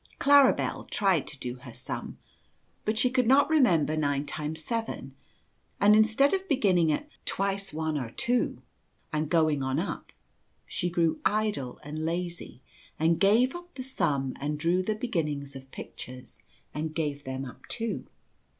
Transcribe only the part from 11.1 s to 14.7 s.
idle and Jazy and gave up the sum and